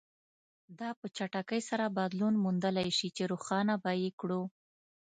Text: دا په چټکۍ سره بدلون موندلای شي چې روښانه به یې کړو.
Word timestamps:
دا 0.79 0.89
په 0.99 1.05
چټکۍ 1.17 1.61
سره 1.69 1.85
بدلون 1.97 2.33
موندلای 2.43 2.89
شي 2.97 3.09
چې 3.15 3.23
روښانه 3.31 3.75
به 3.83 3.91
یې 4.03 4.09
کړو. 4.19 4.41